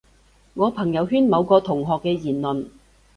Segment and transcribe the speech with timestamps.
[0.55, 2.69] 我朋友圈某個同學嘅言論